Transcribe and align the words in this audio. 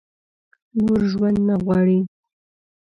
نور 0.85 1.01
ژوند 1.11 1.37
نه 1.47 1.55
غواړي؟ 1.63 1.99